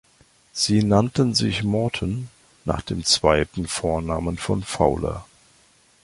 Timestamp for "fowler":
4.63-5.25